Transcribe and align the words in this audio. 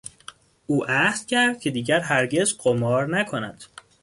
او 0.67 0.83
عهد 0.85 1.25
کرد 1.25 1.59
که 1.59 1.71
دیگر 1.71 1.99
هرگز 1.99 2.57
قمار 2.57 3.17
نکند. 3.19 3.63